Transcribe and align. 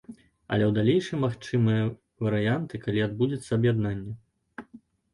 Але 0.55 0.63
ў 0.67 0.71
далейшым 0.77 1.21
магчымыя 1.25 1.83
варыянты, 2.25 2.75
калі 2.89 3.07
адбудзецца 3.11 3.49
аб'яднанне. 3.63 4.13